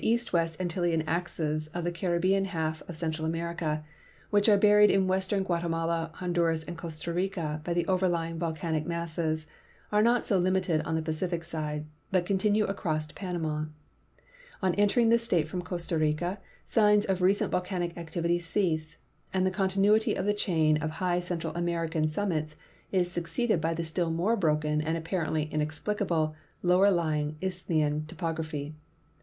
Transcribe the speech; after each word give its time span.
THE 0.03 0.07
KANSAS 0.07 0.33
RIVER 0.33 0.43
181 0.45 0.49
The 0.49 0.65
western 0.65 0.69
termini 0.69 0.93
of 0.97 1.03
the 1.05 1.13
east 1.13 1.13
west 1.13 1.73
Antillean 1.77 1.77
axes 1.77 1.77
of 1.77 1.83
the 1.83 1.91
Caribbean 1.91 2.45
half 2.45 2.89
of 2.89 2.97
Central 2.97 3.25
America, 3.27 3.83
which 4.31 4.49
are 4.49 4.57
buried 4.57 4.89
in 4.89 5.07
western 5.07 5.43
Guatemala, 5.43 6.09
Honduras, 6.15 6.63
and 6.63 6.75
Costa 6.75 7.13
Rica 7.13 7.61
by 7.63 7.75
the 7.75 7.85
overlying 7.85 8.39
volcanic 8.39 8.87
masses, 8.87 9.45
are 9.91 10.01
not 10.01 10.25
so 10.25 10.39
limited 10.39 10.81
on 10.85 10.95
the 10.95 11.03
Pacific 11.03 11.43
side, 11.43 11.85
but 12.09 12.25
continue 12.25 12.65
across 12.65 13.11
Panama. 13.11 13.65
On 14.63 14.73
entering 14.73 15.09
this 15.09 15.21
state 15.23 15.47
from 15.47 15.61
Costa 15.61 15.99
Rica 15.99 16.39
signs 16.65 17.05
of 17.05 17.21
recent 17.21 17.51
volcanic 17.51 17.95
activity 17.95 18.39
cease, 18.39 18.97
and 19.31 19.45
the 19.45 19.51
continuity 19.51 20.15
of 20.15 20.25
the 20.25 20.33
chain 20.33 20.77
of 20.77 20.89
high 20.97 21.19
Central 21.19 21.53
American 21.53 22.07
summits 22.07 22.55
is 22.91 23.11
succeeded 23.11 23.61
by 23.61 23.75
the 23.75 23.83
still 23.83 24.09
more 24.09 24.35
broken 24.35 24.81
and 24.81 24.97
apparently 24.97 25.43
inexplicable 25.51 26.35
lower 26.63 26.89
lying 26.89 27.37
Isthmian 27.39 28.07
topography. 28.07 28.73